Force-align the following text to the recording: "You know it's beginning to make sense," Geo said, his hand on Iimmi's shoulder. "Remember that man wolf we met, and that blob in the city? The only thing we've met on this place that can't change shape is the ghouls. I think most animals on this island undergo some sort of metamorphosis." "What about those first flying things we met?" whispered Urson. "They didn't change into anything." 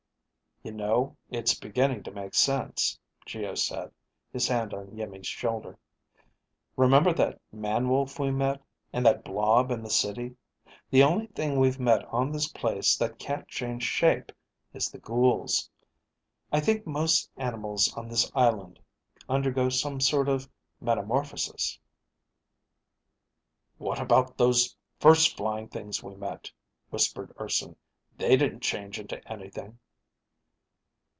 "You 0.63 0.71
know 0.71 1.17
it's 1.31 1.55
beginning 1.55 2.03
to 2.03 2.11
make 2.11 2.35
sense," 2.35 2.99
Geo 3.25 3.55
said, 3.55 3.91
his 4.31 4.47
hand 4.47 4.75
on 4.75 4.89
Iimmi's 4.95 5.25
shoulder. 5.25 5.75
"Remember 6.77 7.11
that 7.13 7.41
man 7.51 7.89
wolf 7.89 8.19
we 8.19 8.29
met, 8.29 8.61
and 8.93 9.03
that 9.03 9.23
blob 9.23 9.71
in 9.71 9.81
the 9.81 9.89
city? 9.89 10.35
The 10.91 11.01
only 11.01 11.25
thing 11.25 11.59
we've 11.59 11.79
met 11.79 12.05
on 12.09 12.31
this 12.31 12.47
place 12.47 12.95
that 12.97 13.17
can't 13.17 13.47
change 13.47 13.81
shape 13.81 14.31
is 14.71 14.87
the 14.91 14.99
ghouls. 14.99 15.67
I 16.51 16.59
think 16.59 16.85
most 16.85 17.31
animals 17.37 17.91
on 17.97 18.07
this 18.07 18.31
island 18.35 18.77
undergo 19.27 19.67
some 19.69 19.99
sort 19.99 20.29
of 20.29 20.47
metamorphosis." 20.79 21.79
"What 23.79 23.99
about 23.99 24.37
those 24.37 24.75
first 24.99 25.35
flying 25.37 25.69
things 25.69 26.03
we 26.03 26.13
met?" 26.13 26.51
whispered 26.91 27.33
Urson. 27.41 27.75
"They 28.15 28.37
didn't 28.37 28.59
change 28.59 28.99
into 28.99 29.27
anything." 29.27 29.79